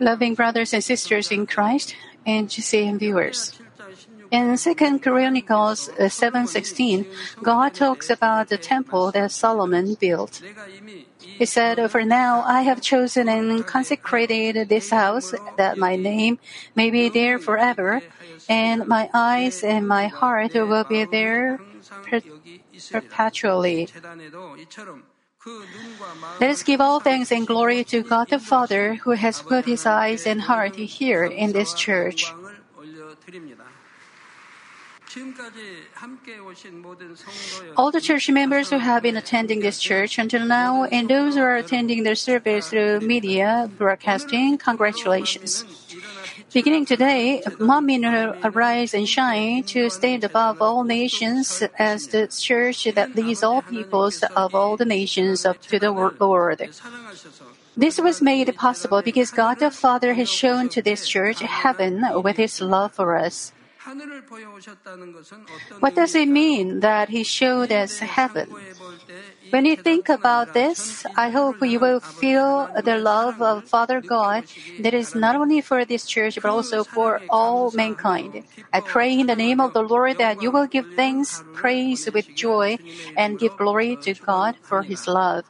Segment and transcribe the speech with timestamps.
[0.00, 1.94] Loving brothers and sisters in Christ
[2.26, 3.60] and GCN viewers.
[4.30, 7.06] In 2 Chronicles uh, 7:16,
[7.42, 10.40] God talks about the temple that Solomon built.
[11.20, 16.38] He said, "For now I have chosen and consecrated this house that my name
[16.74, 18.00] may be there forever,
[18.48, 21.60] and my eyes and my heart will be there
[22.08, 22.24] per-
[22.90, 23.88] perpetually."
[26.40, 29.86] Let us give all thanks and glory to God the Father who has put his
[29.86, 32.32] eyes and heart here in this church.
[37.76, 41.42] All the church members who have been attending this church until now and those who
[41.42, 45.64] are attending the service through media broadcasting, congratulations.
[46.52, 52.84] Beginning today, Manmin will arise and shine to stand above all nations as the church
[52.84, 56.68] that leads all peoples of all the nations up to the Lord.
[57.74, 62.36] This was made possible because God the Father has shown to this church heaven with
[62.36, 63.52] his love for us.
[65.80, 68.48] What does it mean that He showed us heaven?
[69.50, 74.44] When you think about this, I hope you will feel the love of Father God
[74.78, 78.44] that is not only for this church but also for all mankind.
[78.72, 82.34] I pray in the name of the Lord that you will give thanks, praise with
[82.34, 82.78] joy,
[83.16, 85.44] and give glory to God for His love.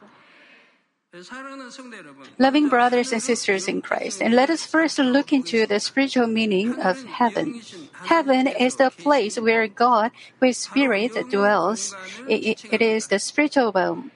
[2.39, 6.79] Loving brothers and sisters in Christ, and let us first look into the spiritual meaning
[6.81, 7.61] of heaven.
[8.05, 11.95] Heaven is the place where God, with Spirit, dwells.
[12.27, 14.11] It, it is the spiritual realm.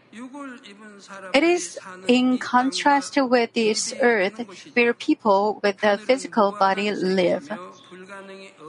[1.34, 4.42] It is in contrast with this earth
[4.74, 7.52] where people with a physical body live.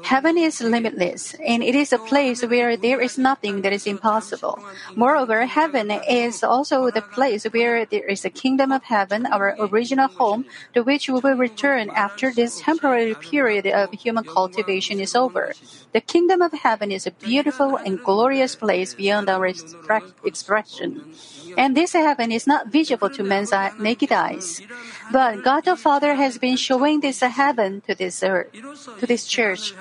[0.03, 4.59] Heaven is limitless, and it is a place where there is nothing that is impossible.
[4.95, 10.09] Moreover, heaven is also the place where there is a kingdom of heaven, our original
[10.09, 15.53] home, to which we will return after this temporary period of human cultivation is over.
[15.93, 21.14] The kingdom of heaven is a beautiful and glorious place beyond our expression.
[21.57, 24.61] And this heaven is not visible to man's naked eyes.
[25.11, 28.53] But God the Father has been showing this heaven to this earth,
[29.01, 29.75] to this church.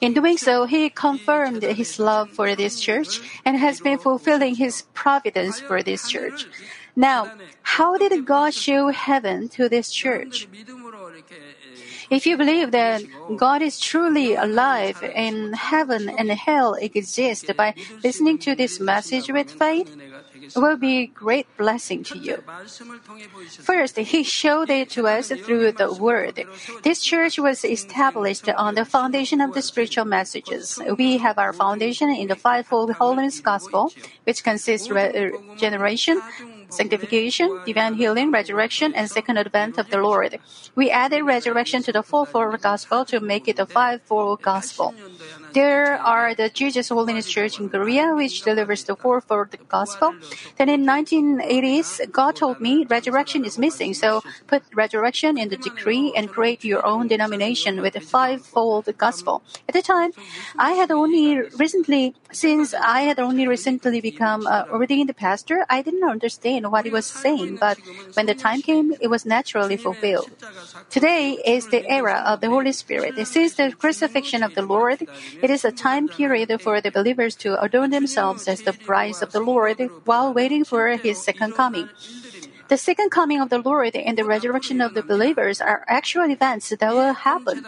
[0.00, 4.82] In doing so, He confirmed His love for this church and has been fulfilling His
[4.94, 6.46] providence for this church.
[6.96, 7.32] Now,
[7.62, 10.46] how did God show heaven to this church?
[12.08, 13.02] If you believe that
[13.36, 17.74] God is truly alive and heaven and hell exist by
[18.04, 20.13] listening to this message with faith, it
[20.54, 22.42] will be a great blessing to you.
[23.60, 26.44] First, He showed it to us through the Word.
[26.82, 30.80] This church was established on the foundation of the spiritual messages.
[30.98, 33.92] We have our foundation in the fivefold holiness gospel,
[34.24, 36.20] which consists of regeneration,
[36.68, 40.38] sanctification, divine healing, resurrection, and second advent of the Lord.
[40.74, 44.94] We added resurrection to the fourfold gospel to make it the fivefold gospel.
[45.54, 50.16] There are the Jesus Holiness Church in Korea, which delivers the fourfold gospel.
[50.58, 56.12] Then in 1980s, God told me resurrection is missing, so put resurrection in the decree
[56.16, 59.44] and create your own denomination with a fivefold gospel.
[59.68, 60.10] At the time,
[60.58, 65.82] I had only recently, since I had only recently become uh, a ordained pastor, I
[65.82, 67.78] didn't understand what he was saying, but
[68.14, 70.32] when the time came, it was naturally fulfilled.
[70.90, 73.14] Today is the era of the Holy Spirit.
[73.26, 75.06] Since the crucifixion of the Lord,
[75.44, 79.30] it is a time period for the believers to adorn themselves as the brides of
[79.32, 81.90] the Lord while waiting for His second coming.
[82.68, 86.70] The second coming of the Lord and the resurrection of the believers are actual events
[86.70, 87.64] that will happen.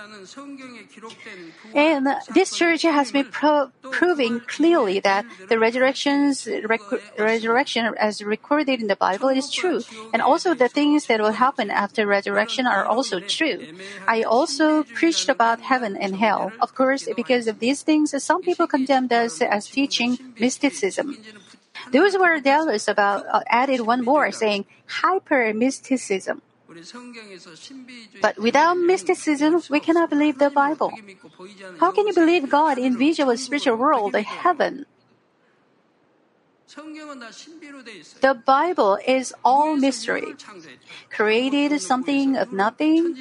[1.75, 6.81] And this church has been pro- proving clearly that the resurrections, rec-
[7.19, 9.83] resurrection as recorded in the Bible is true.
[10.13, 13.67] And also the things that will happen after resurrection are also true.
[14.09, 16.53] I also preached about heaven and hell.
[16.61, 21.19] Of course, because of these things, some people condemned us as teaching mysticism.
[21.93, 26.43] Those were jealous about uh, added one more, saying hyper mysticism.
[28.21, 30.93] But without mysticism, we cannot believe the Bible.
[31.79, 34.87] How can you believe God in visual spiritual world, the heaven?
[38.21, 40.35] The Bible is all mystery.
[41.11, 43.15] Created something of nothing.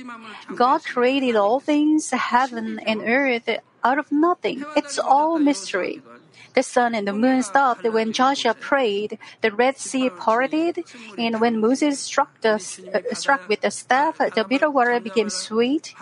[0.56, 3.48] God created all things, heaven and earth,
[3.84, 4.66] out of nothing.
[4.76, 6.02] It's all mystery.
[6.56, 9.20] The sun and the moon stopped when Joshua prayed.
[9.42, 10.84] The Red Sea parted,
[11.18, 15.94] and when Moses struck the uh, struck with the staff, the bitter water became sweet.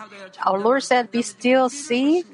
[0.46, 2.24] Our Lord said, "Be still, sea."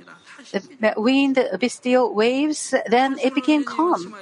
[0.53, 2.75] The wind, be still, waves.
[2.89, 4.17] Then it became calm.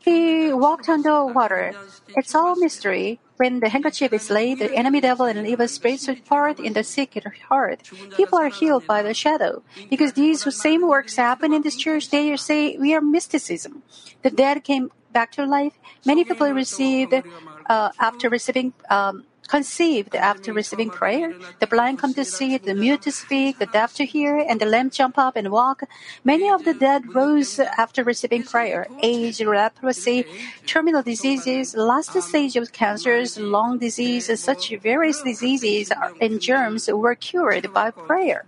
[0.00, 1.76] He walked on the water.
[2.16, 3.20] It's all mystery.
[3.36, 7.20] When the handkerchief is laid, the enemy devil and evil spirits depart in the sick
[7.48, 7.82] heart.
[8.16, 9.62] People are healed by the shadow.
[9.90, 13.82] Because these same works happen in this church, they say we are mysticism.
[14.22, 15.74] The dead came back to life.
[16.06, 21.34] Many people received uh, after receiving um, conceived after receiving prayer.
[21.60, 24.66] The blind come to see, the mute to speak, the deaf to hear, and the
[24.66, 25.82] lame jump up and walk.
[26.24, 28.86] Many of the dead rose after receiving prayer.
[29.02, 30.24] Age, leprosy,
[30.66, 37.72] terminal diseases, last stage of cancers, lung disease, such various diseases and germs were cured
[37.72, 38.44] by prayer.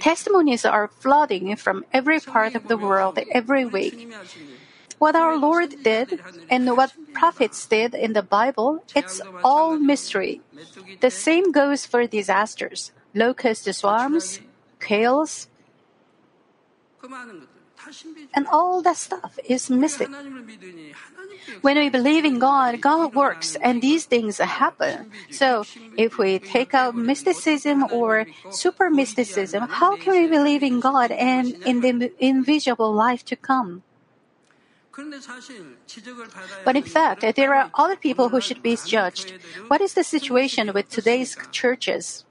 [0.00, 4.08] Testimonies are flooding from every part of the world every week.
[4.98, 10.40] What our Lord did and what prophets did in the Bible, it's all mystery.
[11.00, 14.40] The same goes for disasters, locust swarms,
[14.80, 15.48] quails,
[18.34, 20.08] and all that stuff is mystic.
[21.62, 25.10] When we believe in God, God works and these things happen.
[25.30, 25.64] So,
[25.96, 31.56] if we take out mysticism or super mysticism, how can we believe in God and
[31.64, 33.82] in the invisible life to come?
[36.64, 39.32] But in fact, there are other people who should be judged.
[39.68, 42.24] What is the situation with today's churches?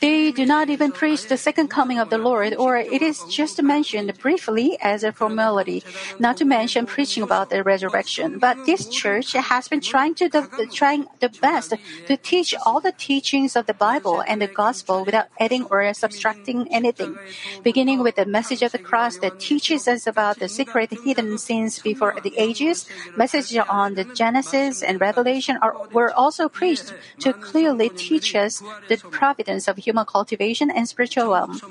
[0.00, 3.62] They do not even preach the second coming of the Lord, or it is just
[3.62, 5.82] mentioned briefly as a formality,
[6.18, 8.38] not to mention preaching about the resurrection.
[8.38, 11.74] But this church has been trying to the, trying the best
[12.06, 16.68] to teach all the teachings of the Bible and the gospel without adding or subtracting
[16.72, 17.16] anything.
[17.62, 21.78] Beginning with the message of the cross that teaches us about the secret hidden sins
[21.78, 22.86] before the ages,
[23.16, 28.51] messages on the Genesis and Revelation are, were also preached to clearly teach us
[28.88, 31.62] the providence of human cultivation and spiritual wealth.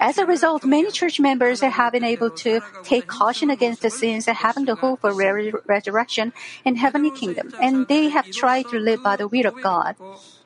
[0.00, 4.28] As a result, many church members have been able to take caution against the sins,
[4.28, 6.32] and having the hope for re- resurrection
[6.64, 9.96] and heavenly kingdom, and they have tried to live by the will of God.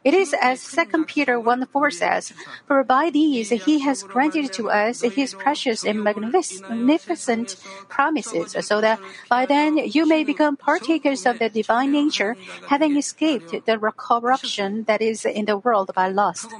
[0.06, 2.32] It is as 2 Peter 1 4 says,
[2.68, 7.56] For by these he has granted to us his precious and magnificent
[7.88, 12.36] promises, so that by then you may become partakers of the divine nature,
[12.68, 16.54] having escaped the corruption that is in the world by lust.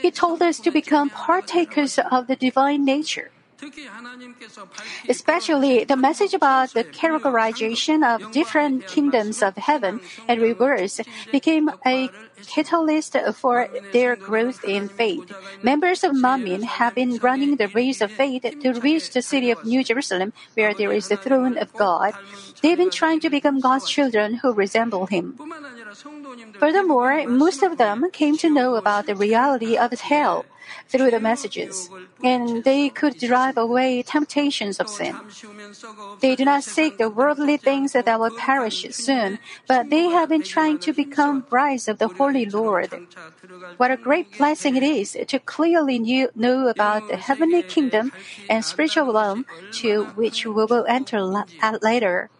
[0.00, 3.35] He told us to become partakers of the divine nature.
[5.08, 11.00] Especially the message about the categorization of different kingdoms of heaven and reverse
[11.32, 12.10] became a
[12.46, 15.32] catalyst for their growth in faith.
[15.62, 19.64] Members of Manmin have been running the race of faith to reach the city of
[19.64, 22.12] New Jerusalem where there is the throne of God.
[22.62, 25.38] They've been trying to become God's children who resemble Him.
[26.58, 30.44] Furthermore, most of them came to know about the reality of hell
[30.88, 31.90] through the messages,
[32.22, 35.16] and they could drive away temptations of sin.
[36.20, 40.42] They do not seek the worldly things that will perish soon, but they have been
[40.42, 43.00] trying to become brides of the Holy Lord.
[43.76, 45.98] What a great blessing it is to clearly
[46.34, 48.12] know about the heavenly kingdom
[48.48, 49.46] and spiritual realm
[49.82, 51.20] to which we will enter
[51.82, 52.30] later.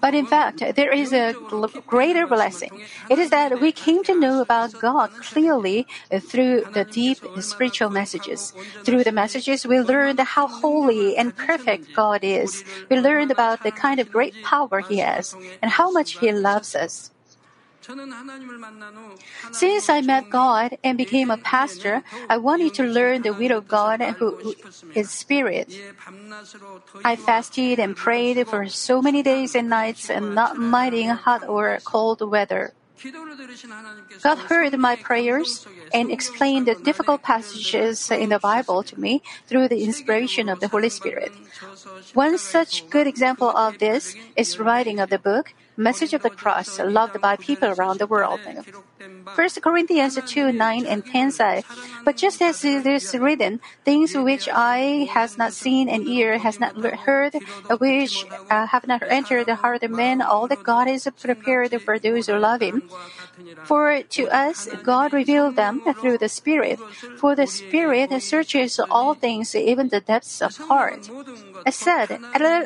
[0.00, 1.36] But in fact, there is a
[1.86, 2.70] greater blessing.
[3.08, 5.86] It is that we came to know about God clearly
[6.20, 8.52] through the deep spiritual messages.
[8.84, 12.64] Through the messages, we learned how holy and perfect God is.
[12.90, 16.74] We learned about the kind of great power He has and how much He loves
[16.74, 17.10] us.
[19.52, 23.68] Since I met God and became a pastor, I wanted to learn the will of
[23.68, 24.54] God and who
[24.94, 25.72] is spirit.
[27.04, 31.78] I fasted and prayed for so many days and nights and not minding hot or
[31.84, 32.74] cold weather.
[34.22, 39.68] God heard my prayers and explained the difficult passages in the Bible to me through
[39.68, 41.30] the inspiration of the Holy Spirit.
[42.14, 46.80] One such good example of this is writing of the book Message of the Cross,
[46.80, 48.40] loved by people around the world.
[49.36, 51.62] 1 Corinthians 2 9 and 10 say,
[52.04, 56.58] But just as it is written, things which eye has not seen and ear has
[56.58, 56.74] not
[57.06, 57.34] heard,
[57.78, 62.00] which uh, have not entered the heart of men, all that God has prepared for
[62.00, 62.82] those who love Him.
[63.64, 66.80] For to us, God revealed them through the Spirit.
[67.16, 71.10] For the Spirit searches all things, even the depths of heart.
[71.66, 72.20] I said,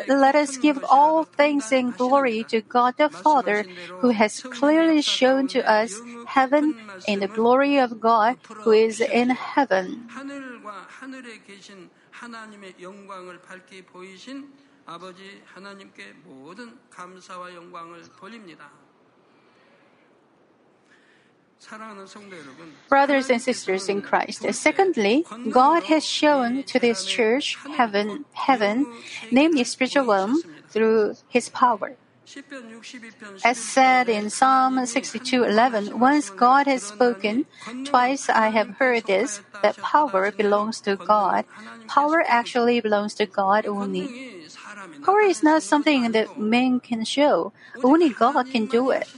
[0.09, 3.65] let us give all thanks and glory to God the Father,
[4.01, 6.75] who has clearly shown to us heaven
[7.09, 10.09] and the glory of God who is in heaven.
[22.89, 28.87] Brothers and sisters in Christ, secondly, God has shown to this church heaven, heaven,
[29.31, 31.97] namely spiritual realm, through his power.
[33.45, 37.47] As said in Psalm 62:11, once God has spoken,
[37.85, 41.45] twice I have heard this, that power belongs to God.
[41.89, 44.07] Power actually belongs to God only.
[45.03, 47.53] Power is not something that man can show.
[47.83, 49.11] Only God can do it.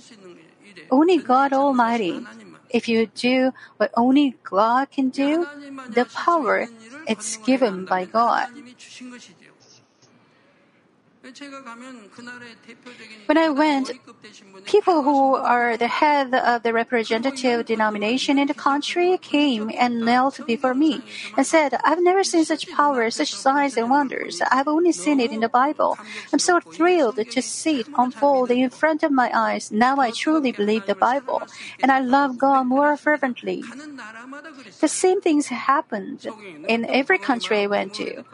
[0.90, 2.24] Only God Almighty.
[2.70, 5.46] If you do what only God can do,
[5.86, 6.68] the power
[7.06, 8.48] it's given by God.
[13.26, 13.92] When I went,
[14.66, 20.46] people who are the head of the representative denomination in the country came and knelt
[20.46, 21.00] before me
[21.34, 24.42] and said, I've never seen such power, such signs and wonders.
[24.50, 25.96] I've only seen it in the Bible.
[26.30, 29.72] I'm so thrilled to see it unfold in front of my eyes.
[29.72, 31.42] Now I truly believe the Bible,
[31.82, 33.64] and I love God more fervently.
[34.80, 36.26] The same things happened
[36.68, 38.24] in every country I went to.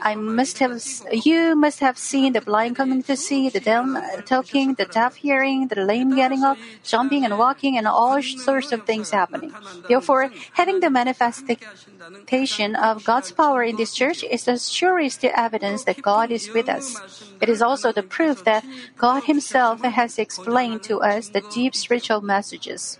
[0.00, 0.80] I must have,
[1.12, 5.16] you must have seen the blind coming to see, the dumb uh, talking, the deaf
[5.16, 9.52] hearing, the lame getting up, jumping and walking, and all sorts of things happening.
[9.88, 16.02] Therefore, having the manifestation of God's power in this church is the surest evidence that
[16.02, 17.00] God is with us.
[17.40, 18.64] It is also the proof that
[18.96, 22.98] God Himself has explained to us the deep spiritual messages.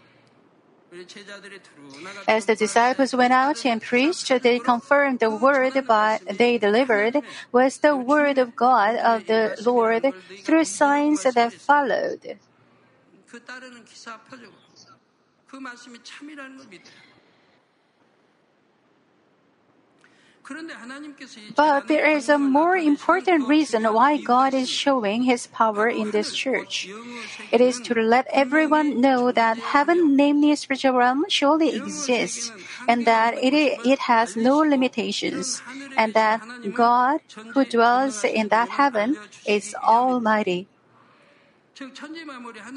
[2.26, 7.78] As the disciples went out and preached, they confirmed the word by, they delivered was
[7.78, 10.12] the word of God of the Lord
[10.45, 12.38] through signs that followed.
[21.57, 26.33] But there is a more important reason why God is showing His power in this
[26.33, 26.88] church.
[27.52, 32.50] It is to let everyone know that heaven, namely spiritual realm, surely exists,
[32.88, 35.61] and that it, it has no limitations,
[35.97, 36.40] and that
[36.73, 37.21] God,
[37.52, 40.69] who dwells in that heaven, is almighty.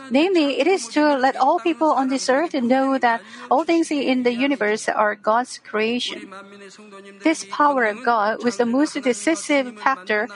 [0.10, 4.24] Namely, it is to let all people on this earth know that all things in
[4.24, 6.30] the universe are God's creation.
[7.24, 10.30] This power of God was the most decisive factor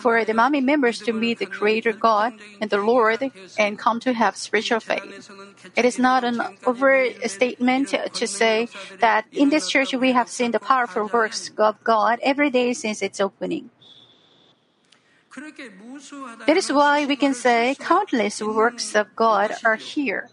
[0.00, 4.12] for the Manmin members to meet the Creator God and the Lord and come to
[4.12, 5.30] have spiritual faith.
[5.76, 8.68] It is not an overstatement to say
[9.00, 13.02] that in this church we have seen the powerful works of God every day since
[13.02, 13.70] its opening.
[16.46, 20.28] That is why we can say countless works of God are here.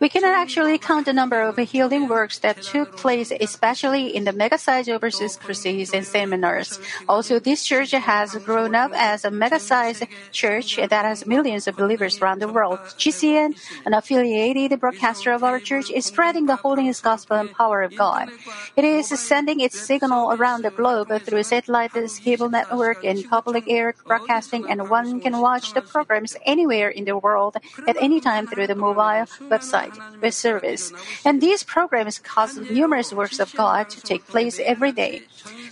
[0.00, 4.32] We cannot actually count the number of healing works that took place, especially in the
[4.32, 6.80] mega-sized overseas crusades and seminars.
[7.08, 10.02] Also, this church has grown up as a mega-sized
[10.32, 12.80] church that has millions of believers around the world.
[12.98, 13.54] GCN,
[13.86, 18.28] an affiliated broadcaster of our church, is spreading the holiness gospel and power of God.
[18.74, 21.92] It is sending its signal around the globe through satellite,
[22.24, 27.16] cable network, and public air broadcasting, and one can watch the programs anywhere in the
[27.16, 27.56] world
[27.86, 30.92] at any time through the mobile website, web service.
[31.24, 35.22] And these programs cause numerous works of God to take place every day.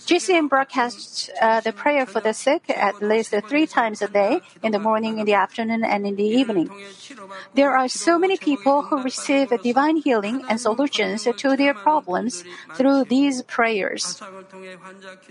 [0.09, 4.71] GCN broadcasts uh, the prayer for the sick at least three times a day, in
[4.71, 6.67] the morning, in the afternoon, and in the evening.
[7.53, 13.03] There are so many people who receive divine healing and solutions to their problems through
[13.03, 14.19] these prayers.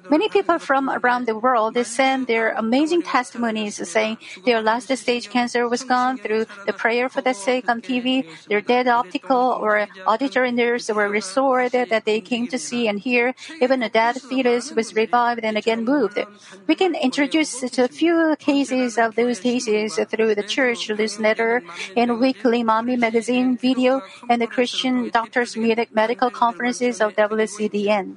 [0.09, 5.69] Many people from around the world send their amazing testimonies saying their last stage cancer
[5.69, 10.53] was gone through the prayer for the sick on TV, their dead optical or auditory
[10.53, 14.95] nerves were restored that they came to see and hear, even a dead fetus was
[14.95, 16.19] revived and again moved.
[16.67, 21.63] We can introduce a few cases of those cases through the church newsletter
[21.97, 28.17] and weekly Manmin magazine video and the Christian Doctors Medical Conferences of WCDN.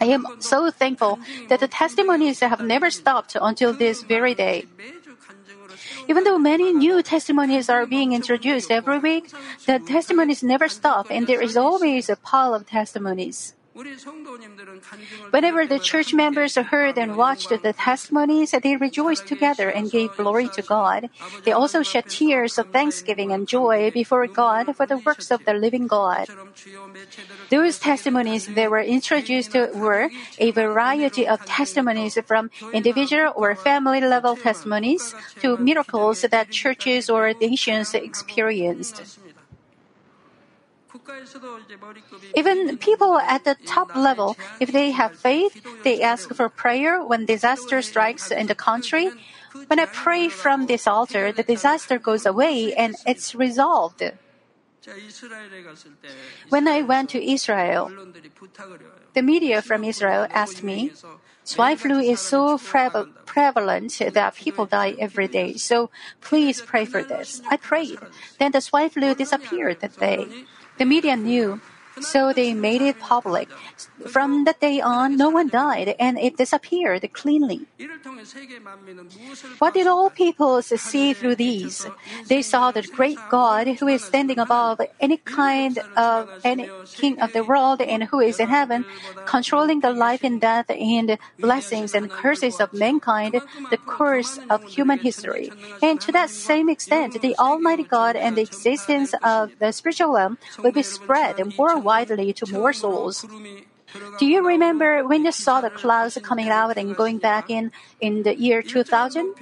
[0.00, 1.18] I am so thankful
[1.48, 4.66] that the testimonies have never stopped until this very day.
[6.08, 9.30] Even though many new testimonies are being introduced every week,
[9.66, 13.54] the testimonies never stop and there is always a pile of testimonies.
[15.30, 20.48] Whenever the church members heard and watched the testimonies, they rejoiced together and gave glory
[20.48, 21.08] to God.
[21.44, 25.54] They also shed tears of thanksgiving and joy before God for the works of the
[25.54, 26.26] living God.
[27.50, 34.00] Those testimonies that were introduced to were a variety of testimonies from individual or family
[34.00, 39.20] level testimonies to miracles that churches or nations experienced.
[42.34, 47.26] Even people at the top level, if they have faith, they ask for prayer when
[47.26, 49.10] disaster strikes in the country.
[49.66, 54.02] When I pray from this altar, the disaster goes away and it's resolved.
[56.48, 57.90] When I went to Israel,
[59.12, 60.92] the media from Israel asked me,
[61.44, 65.90] swine flu is so prevalent that people die every day, so
[66.20, 67.42] please pray for this.
[67.50, 67.98] I prayed.
[68.38, 70.46] Then the swine flu disappeared that day.
[70.80, 71.60] The media knew
[72.00, 73.48] so they made it public.
[74.08, 77.66] From that day on, no one died and it disappeared cleanly.
[79.58, 81.86] What did all peoples see through these?
[82.26, 87.32] They saw the great God who is standing above any kind of any king of
[87.32, 88.86] the world and who is in heaven,
[89.26, 93.40] controlling the life and death and blessings and curses of mankind,
[93.70, 95.52] the course of human history.
[95.82, 100.38] And to that same extent, the Almighty God and the existence of the spiritual realm
[100.62, 103.26] will be spread worldwide widely to more souls.
[104.18, 108.22] Do you remember when you saw the clouds coming out and going back in in
[108.22, 109.34] the year 2000?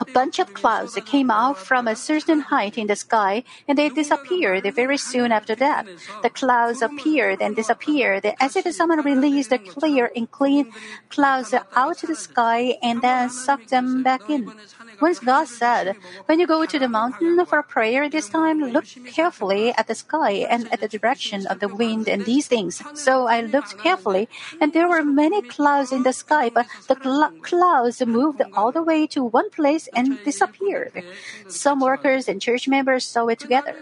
[0.00, 3.88] A bunch of clouds came out from a certain height in the sky and they
[3.88, 5.86] disappeared very soon after that.
[6.22, 10.72] The clouds appeared and disappeared as if someone released the clear and clean
[11.08, 14.52] clouds out to the sky and then sucked them back in.
[15.00, 19.72] Once God said, When you go to the mountain for prayer this time, look carefully
[19.76, 22.82] at the sky and at the direction of the wind and these things.
[22.94, 24.28] So I looked carefully,
[24.60, 28.82] and there were many clouds in the sky, but the cl- clouds moved all the
[28.82, 31.02] way to one place and disappeared.
[31.46, 33.76] Some workers and church members saw it together.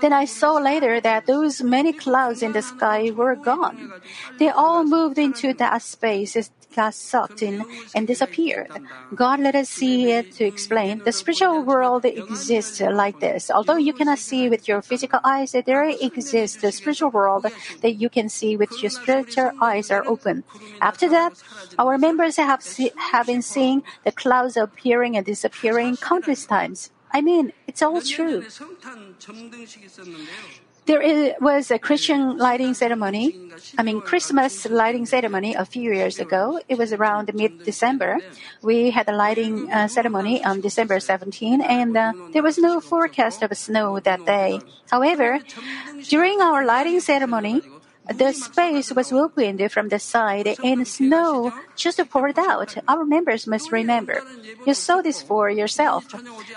[0.00, 3.92] Then I saw later that those many clouds in the sky were gone.
[4.38, 8.70] They all moved into that space, got sucked in, and disappeared.
[9.14, 13.50] God let us see it to explain the spiritual world exists like this.
[13.50, 17.46] Although you cannot see with your physical eyes, there exists a spiritual world
[17.82, 20.44] that you can see with your spiritual eyes are open.
[20.80, 21.34] After that,
[21.78, 26.90] our members have, see, have been seeing the clouds appearing and disappearing countless times.
[27.12, 28.44] I mean, it's all true.
[30.84, 33.38] There was a Christian lighting ceremony,
[33.78, 36.58] I mean Christmas lighting ceremony a few years ago.
[36.68, 38.18] It was around mid-December.
[38.62, 43.42] We had a lighting uh, ceremony on December 17, and uh, there was no forecast
[43.42, 44.60] of snow that day.
[44.90, 45.38] However,
[46.08, 47.62] during our lighting ceremony,
[48.08, 52.76] the space was opened from the side and snow just poured out.
[52.88, 54.20] Our members must remember.
[54.66, 56.06] You saw this for yourself.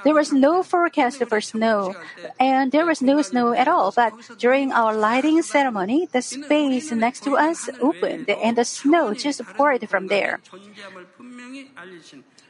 [0.04, 1.96] There was no forecast for snow,
[2.40, 3.92] and there was no snow at all.
[3.92, 9.44] But during our lighting ceremony, the space next to us opened and the snow just
[9.56, 10.40] poured from there.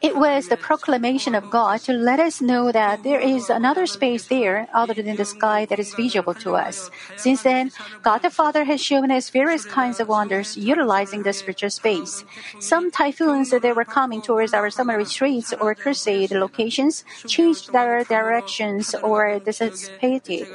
[0.01, 4.27] It was the proclamation of God to let us know that there is another space
[4.27, 6.91] there other than the sky that is visible to us.
[7.15, 7.71] Since then,
[8.03, 12.23] God the Father has shown us various kinds of wonders utilizing the spiritual space.
[12.60, 18.93] Some typhoons that were coming towards our summer retreats or crusade locations changed their directions
[19.01, 20.47] or dissipated.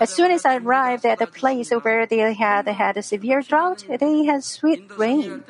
[0.00, 3.84] As soon as I arrived at the place where they had had a severe drought,
[3.88, 5.42] they had sweet rain.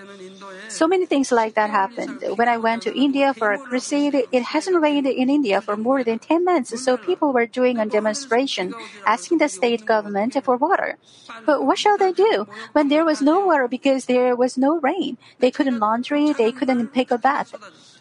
[0.69, 2.25] So many things like that happened.
[2.35, 6.03] When I went to India for a crusade, it hasn't rained in India for more
[6.05, 8.75] than 10 months, so people were doing a demonstration
[9.07, 10.99] asking the state government for water.
[11.45, 15.19] But what shall they do when there was no water because there was no rain?
[15.41, 17.55] They couldn't laundry, they couldn't take a bath.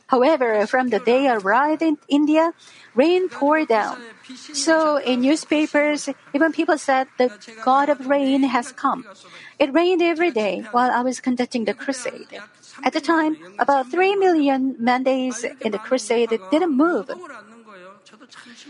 [0.07, 2.51] However, from the day I arrived in India,
[2.95, 3.97] rain poured down.
[4.51, 7.31] So in newspapers, even people said the
[7.63, 9.05] God of rain has come.
[9.61, 12.41] It rained every day while I was conducting the crusade.
[12.83, 17.11] At the time, about 3 million mandates in the crusade didn't move.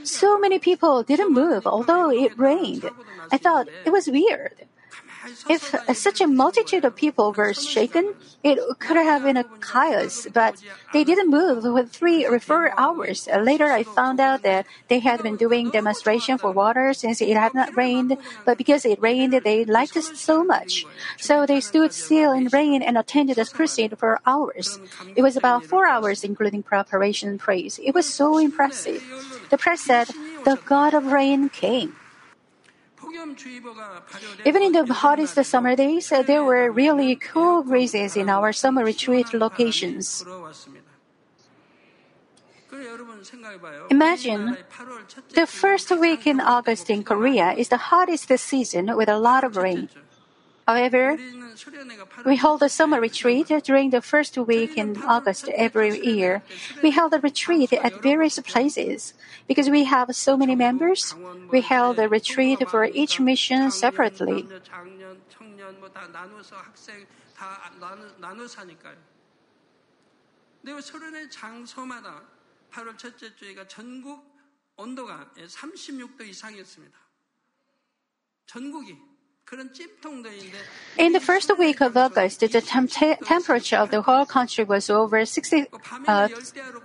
[0.04, 2.92] So many people didn't move, although it rained.
[3.32, 4.68] I thought it was weird.
[5.50, 10.62] If such a multitude of people were shaken, it could have been a chaos, but
[10.94, 13.28] they didn't move for three or four hours.
[13.28, 17.54] Later, I found out that they had been doing demonstration for water since it had
[17.54, 20.86] not rained, but because it rained, they liked it so much.
[21.18, 24.80] So they stood still in rain and attended the crusade for hours.
[25.16, 27.80] It was about four hours, including preparation and praise.
[27.84, 29.04] It was so impressive.
[29.50, 30.10] The press said,
[30.46, 31.96] the God of rain came.
[34.45, 39.34] Even in the hottest summer days, there were really cool breezes in our summer retreat
[39.34, 40.24] locations.
[43.89, 44.58] Imagine
[45.36, 49.58] the first week in August in Korea is the hottest season with a lot of
[49.58, 49.89] rain.
[50.71, 55.49] However, 우리는 수련회가 8월 we hold a summer retreat during the first week in August
[55.55, 56.43] every year.
[56.83, 59.15] We held a retreat at various places.
[59.47, 61.15] Because we have so many members,
[61.53, 64.43] we held a retreat for each mission separately.
[64.43, 68.97] 남녀, 장년, 청년 뭐 다 나눠서 학생 다 나눠, 나눠서 하니까요.
[70.62, 72.25] 근데 그 수련회 장소마다
[72.73, 74.35] 8월 첫째 주에가 전국
[74.77, 76.33] 온도가 36도 이
[80.98, 85.66] in the first week of August, the temperature of the whole country was over 60,
[86.08, 86.30] uh,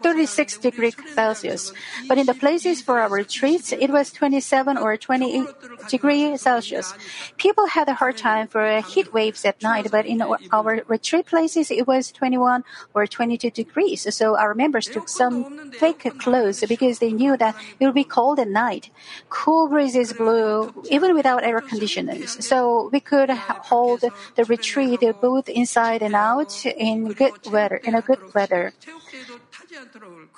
[0.02, 1.72] 36 degrees Celsius.
[2.08, 5.46] But in the places for our retreats, it was 27 or 28
[5.88, 6.92] degrees Celsius.
[7.36, 11.70] People had a hard time for heat waves at night, but in our retreat places,
[11.70, 14.12] it was 21 or 22 degrees.
[14.12, 18.40] So our members took some fake clothes because they knew that it would be cold
[18.40, 18.90] at night.
[19.28, 22.44] Cool breezes blew even without air conditioners.
[22.44, 22.55] So
[22.92, 23.30] we could
[23.70, 24.00] hold
[24.36, 28.72] the retreat both inside and out in good weather, in a good weather.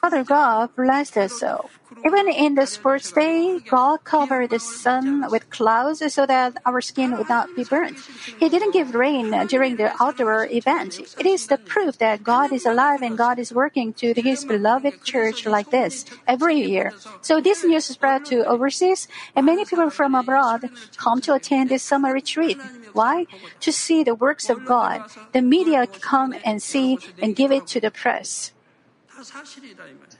[0.00, 1.70] Father God blessed us so.
[2.06, 7.16] Even in the first day, God covered the sun with clouds so that our skin
[7.16, 7.98] would not be burnt.
[8.38, 11.00] He didn't give rain during the outdoor event.
[11.18, 15.02] It is the proof that God is alive and God is working to His beloved
[15.02, 16.94] church like this every year.
[17.20, 21.82] So this news spread to overseas, and many people from abroad come to attend this
[21.82, 22.58] summer retreat.
[22.92, 23.26] Why?
[23.60, 25.04] To see the works of God.
[25.32, 28.52] The media come and see and give it to the press.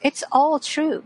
[0.02, 1.04] It's all true.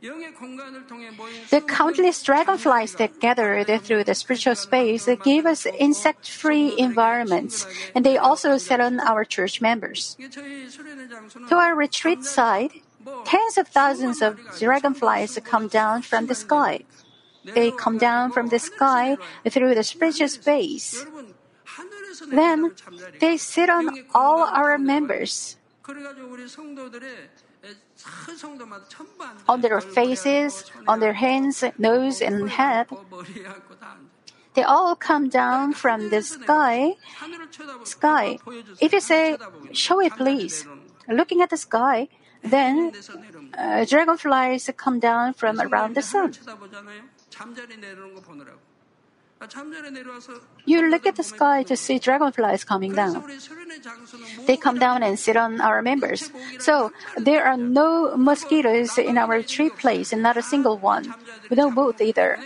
[0.00, 8.04] The countless dragonflies that gathered through the spiritual space gave us insect free environments, and
[8.04, 10.16] they also set on our church members.
[11.48, 12.82] To our retreat site,
[13.26, 16.80] tens of thousands of dragonflies come down from the sky.
[17.44, 19.16] They come down from the sky
[19.48, 21.04] through the spiritual space.
[22.30, 22.72] Then
[23.20, 25.56] they sit on all our members
[29.48, 32.86] on their faces, on their hands, nose, and head.
[34.54, 36.96] They all come down from the sky.
[37.84, 38.38] Sky.
[38.80, 39.36] If you say,
[39.72, 40.66] "Show it, please,"
[41.06, 42.08] looking at the sky,
[42.42, 42.92] then
[43.54, 46.34] uh, dragonflies come down from around the sun.
[50.66, 53.24] You look at the sky to see dragonflies coming down.
[54.46, 56.30] They come down and sit on our members.
[56.58, 61.14] So there are no mosquitoes in our tree place, and not a single one.
[61.48, 62.38] We don't both either.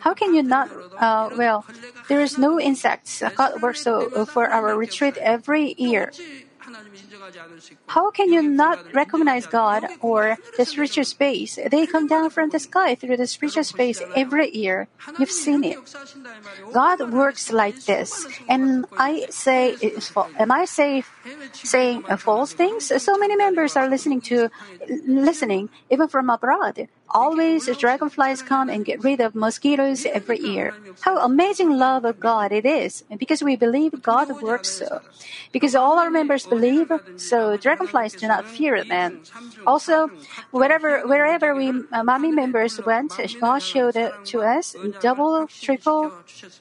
[0.00, 0.70] How can you not?
[0.96, 1.66] Uh, well,
[2.08, 3.22] there is no insects.
[3.36, 6.12] God works so for our retreat every year.
[7.88, 11.58] How can you not recognize God or the spiritual space?
[11.70, 14.88] They come down from the sky through the spiritual space every year.
[15.18, 15.78] You've seen it.
[16.72, 19.76] God works like this, and I say,
[20.38, 21.04] am I say,
[21.52, 22.90] saying false things?
[23.02, 24.50] So many members are listening to,
[25.06, 26.88] listening even from abroad.
[27.10, 30.72] Always dragonflies come and get rid of mosquitoes every year.
[31.02, 33.04] How amazing love of God it is!
[33.18, 35.02] Because we believe God works so.
[35.52, 39.20] Because all our members believe so dragonflies do not fear them.
[39.66, 40.10] Also,
[40.50, 46.12] wherever, wherever we, uh, Manmin members went, God showed to us double, triple,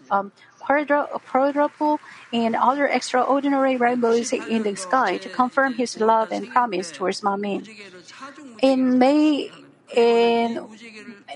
[0.10, 2.00] um, quadru- quadruple,
[2.34, 7.68] and other extraordinary rainbows in the sky to confirm His love and promise towards Manmin.
[8.62, 9.52] In May,
[9.96, 10.60] in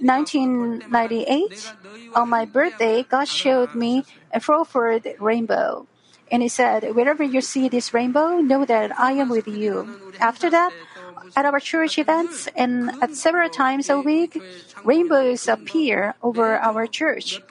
[0.01, 1.73] 1998,
[2.15, 5.87] on my birthday, God showed me a fourfold rainbow.
[6.31, 10.13] And he said, Wherever you see this rainbow, know that I am with you.
[10.19, 10.73] After that,
[11.35, 14.41] at our church events and at several times a week,
[14.83, 17.41] rainbows appear over our church.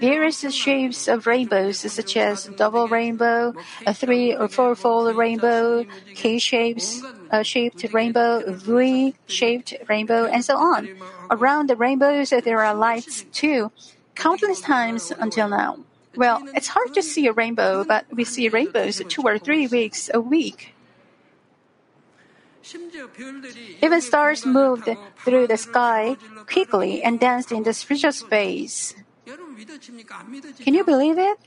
[0.00, 3.52] Various shapes of rainbows, such as double rainbow,
[3.86, 10.56] a three or four-fold rainbow, K shapes, a shaped rainbow, V shaped rainbow, and so
[10.56, 10.88] on.
[11.30, 13.70] Around the rainbows, there are lights too,
[14.16, 15.78] countless times until now.
[16.16, 20.10] Well, it's hard to see a rainbow, but we see rainbows two or three weeks
[20.12, 20.74] a week.
[23.82, 24.88] Even stars moved
[25.24, 26.16] through the sky
[26.50, 28.94] quickly and danced in the spiritual space.
[30.64, 31.38] Can you believe it?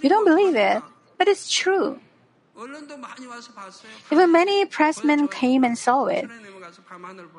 [0.00, 0.82] You don't believe it,
[1.18, 2.00] but it's true.
[4.10, 6.28] Even many pressmen came and saw it.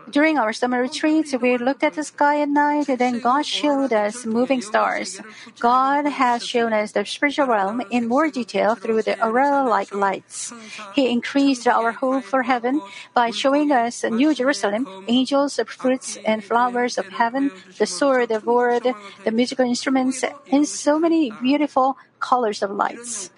[0.10, 3.92] During our summer retreats, we looked at the sky at night, and then God showed
[3.92, 5.20] us moving stars.
[5.60, 10.54] God has shown us the spiritual realm in more detail through the aurora like lights.
[10.96, 12.82] He increased our hope for heaven
[13.14, 18.88] by showing us New Jerusalem, angels, fruits, and flowers of heaven, the sword, the word,
[19.26, 23.32] the musical instruments, and so many beautiful colors of lights.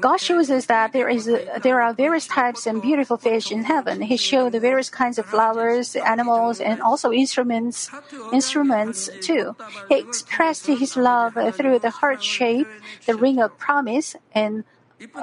[0.00, 1.24] God shows us that there is
[1.62, 4.02] there are various types and beautiful fish in heaven.
[4.02, 7.90] He showed the various kinds of flowers, animals, and also instruments
[8.32, 9.56] instruments too.
[9.88, 12.68] He expressed his love through the heart shape,
[13.06, 14.64] the ring of promise, and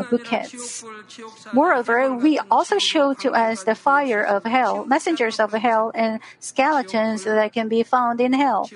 [0.09, 0.83] bouquets.
[1.51, 7.23] Moreover, we also show to us the fire of hell, messengers of hell, and skeletons
[7.23, 8.69] that can be found in hell.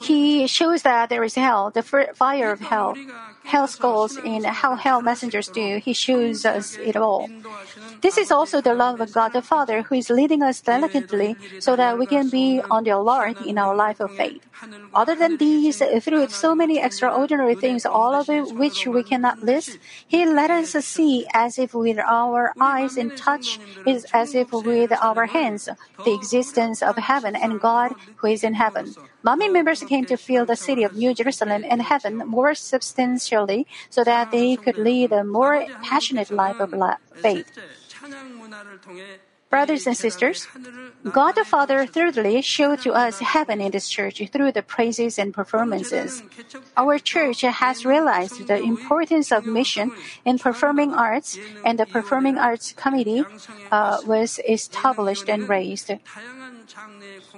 [0.00, 2.96] He shows that there is hell, the fire of hell.
[3.44, 5.78] Hell skulls in how hell messengers do.
[5.78, 7.28] He shows us it all.
[8.02, 11.76] This is also the love of God the Father who is leading us delicately so
[11.76, 14.46] that we can be on the alert in our life of faith.
[14.94, 20.24] Other than these, through so many extraordinary things, all of which we cannot list, He
[20.24, 25.26] let us see as if with our eyes and touch is as if with our
[25.26, 25.68] hands
[26.04, 28.94] the existence of heaven and God who is in heaven.
[29.24, 34.04] Manmin members came to feel the city of New Jerusalem and heaven more substantially so
[34.04, 36.74] that they could lead a more passionate life of
[37.14, 37.48] faith.
[39.48, 40.48] Brothers and sisters,
[41.12, 45.32] God the Father thirdly showed to us heaven in this church through the praises and
[45.32, 46.24] performances.
[46.76, 49.92] Our church has realized the importance of mission
[50.24, 53.22] in performing arts, and the Performing Arts Committee
[53.70, 55.92] uh, was established and raised.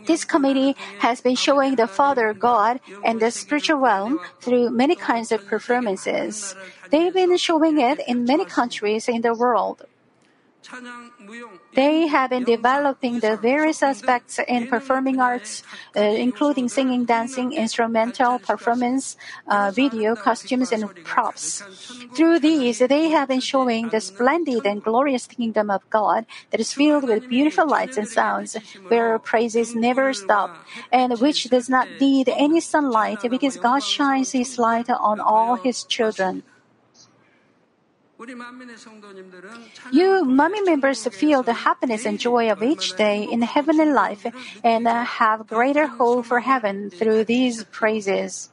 [0.05, 5.33] This committee has been showing the Father God and the spiritual realm through many kinds
[5.33, 6.55] of performances.
[6.91, 9.85] They've been showing it in many countries in the world.
[11.75, 15.63] They have been developing the various aspects in performing arts,
[15.95, 21.63] uh, including singing, dancing, instrumental performance, uh, video, costumes, and props.
[22.15, 26.73] Through these, they have been showing the splendid and glorious kingdom of God that is
[26.73, 28.57] filled with beautiful lights and sounds,
[28.89, 30.51] where praises never stop,
[30.91, 35.85] and which does not need any sunlight because God shines His light on all His
[35.85, 36.43] children.
[38.19, 38.37] You
[40.25, 44.27] Manmin members feel the happiness and joy of each day in heavenly life
[44.65, 48.49] and have greater hope for heaven through these praises.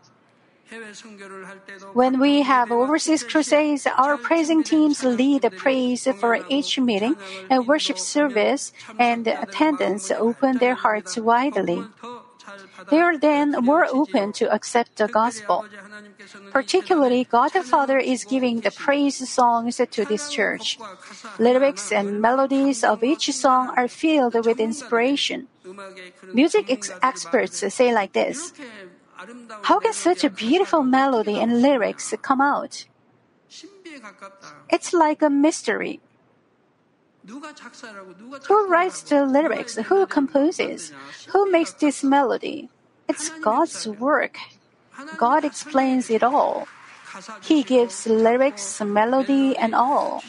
[1.93, 7.15] When we have overseas crusades, our praising teams lead the praise for each meeting
[7.49, 11.83] and worship service, and attendants open their hearts widely.
[12.89, 15.65] They then were open to accept the gospel.
[16.51, 20.77] Particularly, God the Father is giving the praise songs to this church.
[21.39, 25.47] Lyrics and melodies of each song are filled with inspiration.
[26.33, 28.53] Music ex- experts say like this
[29.63, 32.85] How can such a beautiful melody and lyrics come out?
[34.69, 36.01] It's like a mystery.
[37.25, 39.75] Who writes the lyrics?
[39.75, 40.91] Who composes?
[41.29, 42.69] Who makes this melody?
[43.07, 44.37] It's God's work.
[45.17, 46.67] God explains it all.
[47.41, 50.23] He gives lyrics, melody, and all.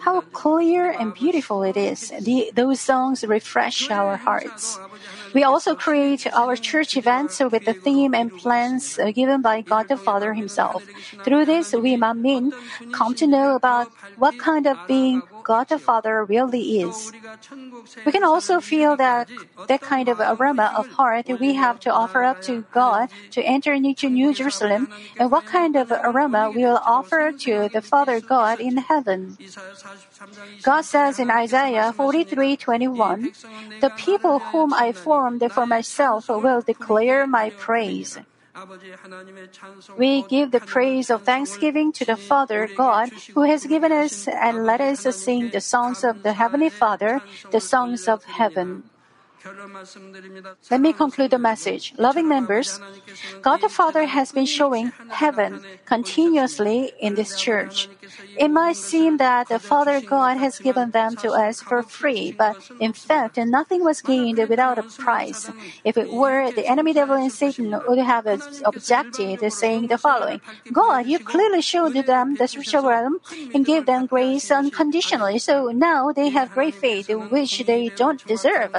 [0.00, 2.12] How clear and beautiful it is.
[2.20, 4.78] The, those songs refresh our hearts.
[5.32, 9.96] We also create our church events with the theme and plans given by God the
[9.96, 10.84] Father Himself.
[11.24, 12.52] Through this, we Manmin
[12.92, 17.12] come to know about what kind of being God the Father really is.
[18.04, 19.28] We can also feel that
[19.68, 23.72] that kind of aroma of heart we have to offer up to God to enter
[23.72, 28.60] into New Jerusalem, and what kind of aroma we will offer to the Father God
[28.60, 29.36] in heaven.
[30.62, 33.32] God says in Isaiah 43:21,
[33.80, 38.18] "The people whom I formed for myself will declare my praise."
[39.96, 44.64] We give the praise of thanksgiving to the Father God who has given us and
[44.64, 48.84] let us sing the songs of the Heavenly Father, the songs of heaven.
[50.70, 51.94] Let me conclude the message.
[51.98, 52.80] Loving members,
[53.42, 57.88] God the Father has been showing heaven continuously in this church.
[58.36, 62.56] It might seem that the Father God has given them to us for free, but
[62.80, 65.50] in fact, nothing was gained without a price.
[65.84, 68.26] If it were, the enemy devil and Satan would have
[68.64, 70.40] objected, saying the following
[70.72, 73.18] God, you clearly showed them the spiritual realm
[73.52, 78.72] and gave them grace unconditionally, so now they have great faith which they don't deserve.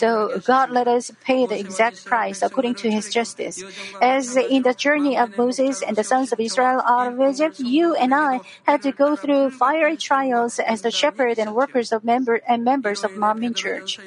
[0.00, 3.64] God let us pay the exact price according to his justice.
[4.00, 7.94] As in the journey of Moses and the sons of Israel out of Egypt, you
[7.94, 12.40] and I had to go through fiery trials as the shepherd and workers of member
[12.48, 14.00] and members of Manmin Church.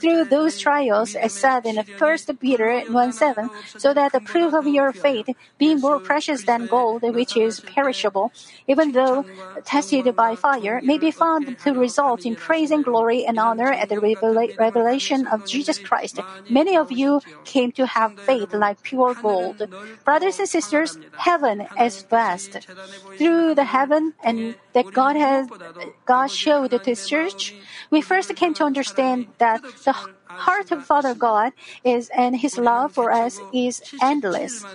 [0.00, 4.66] Through those trials, as said in 1 Peter 1 7, so that the proof of
[4.66, 8.32] your faith, being more precious than gold, which is perishable,
[8.68, 9.24] even though
[9.64, 13.88] tested by fire, may be found to result in praise and glory and honor at
[13.88, 16.20] the revela- revelation of Jesus Christ.
[16.48, 19.68] Many of you came to have faith like pure gold.
[20.04, 22.66] Brothers and sisters, heaven is vast.
[23.16, 25.48] Through the heaven and that God has
[26.06, 27.54] God showed to His church,
[27.90, 29.94] we first came to understand that the
[30.38, 31.52] heart of Father God
[31.84, 34.66] is and His love for us is endless.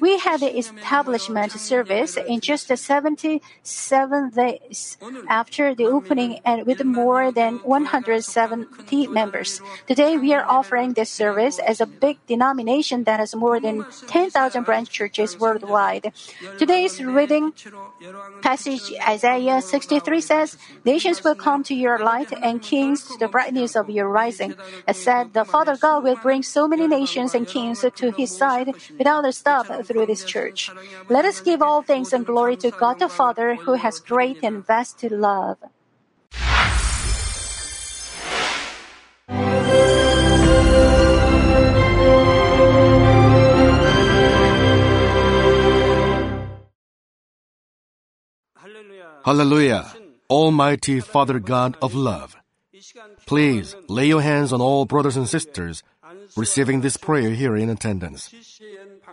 [0.00, 4.96] We had the establishment service in just 77 days
[5.28, 9.60] after the opening and with more than 170 members.
[9.86, 14.64] Today we are offering this service as a big denomination that has more than 10,000
[14.64, 16.12] branch churches worldwide.
[16.58, 17.52] Today's reading
[18.42, 23.76] passage Isaiah 63 says, Nations will come to your light and kings to the brightness
[23.76, 24.54] of your rising.
[24.86, 28.74] As said, the Father God will bring so many nations and kings to his side
[28.98, 30.72] without a stop through this church.
[31.08, 34.66] Let us give all thanks and glory to God the Father who has great and
[34.66, 35.58] vast love.
[49.24, 49.94] Hallelujah,
[50.28, 52.36] Almighty Father God of love.
[53.24, 55.84] Please lay your hands on all brothers and sisters
[56.36, 58.34] receiving this prayer here in attendance.